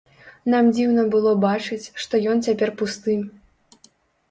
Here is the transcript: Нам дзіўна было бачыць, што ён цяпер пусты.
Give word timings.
Нам 0.53 0.69
дзіўна 0.77 1.03
было 1.17 1.35
бачыць, 1.43 1.91
што 2.05 2.23
ён 2.33 2.43
цяпер 2.49 2.69
пусты. 2.83 3.21